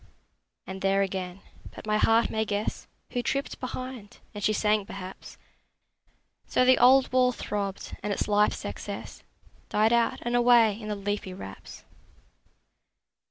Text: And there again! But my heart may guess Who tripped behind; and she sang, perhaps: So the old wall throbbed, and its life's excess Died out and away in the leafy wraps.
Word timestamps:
And 0.65 0.81
there 0.81 1.03
again! 1.03 1.41
But 1.75 1.85
my 1.85 1.99
heart 1.99 2.31
may 2.31 2.43
guess 2.43 2.87
Who 3.11 3.21
tripped 3.21 3.59
behind; 3.59 4.17
and 4.33 4.43
she 4.43 4.51
sang, 4.51 4.83
perhaps: 4.83 5.37
So 6.47 6.65
the 6.65 6.79
old 6.79 7.13
wall 7.13 7.31
throbbed, 7.31 7.95
and 8.01 8.11
its 8.11 8.27
life's 8.27 8.65
excess 8.65 9.21
Died 9.69 9.93
out 9.93 10.17
and 10.23 10.35
away 10.35 10.81
in 10.81 10.87
the 10.87 10.95
leafy 10.95 11.35
wraps. 11.35 11.83